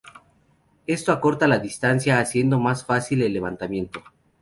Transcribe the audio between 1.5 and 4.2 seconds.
distancia, haciendo más fácil el levantamiento.